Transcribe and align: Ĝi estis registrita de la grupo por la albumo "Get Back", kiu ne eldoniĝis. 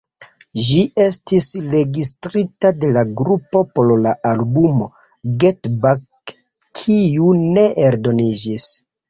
Ĝi 0.67 0.83
estis 1.03 1.49
registrita 1.73 2.71
de 2.85 2.89
la 2.95 3.03
grupo 3.19 3.61
por 3.75 3.93
la 4.07 4.15
albumo 4.31 4.89
"Get 5.45 5.71
Back", 5.85 6.35
kiu 6.83 7.31
ne 7.45 7.69
eldoniĝis. 7.91 8.69